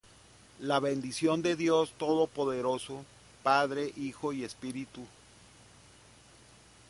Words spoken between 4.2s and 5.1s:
y Espíritu